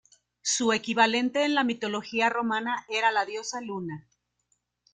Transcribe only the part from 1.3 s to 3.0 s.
en la mitología romana